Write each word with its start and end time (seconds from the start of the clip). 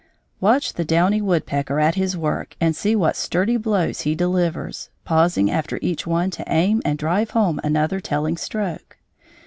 Watch 0.39 0.73
the 0.73 0.83
downy 0.83 1.21
woodpecker 1.21 1.79
at 1.79 1.93
his 1.93 2.17
work 2.17 2.55
and 2.59 2.75
see 2.75 2.95
what 2.95 3.15
sturdy 3.15 3.55
blows 3.55 4.01
he 4.01 4.15
delivers, 4.15 4.89
pausing 5.05 5.51
after 5.51 5.77
each 5.79 6.07
one 6.07 6.31
to 6.31 6.43
aim 6.51 6.81
and 6.83 6.97
drive 6.97 7.29
home 7.29 7.61
another 7.63 7.99
telling 7.99 8.35
stroke. 8.35 8.97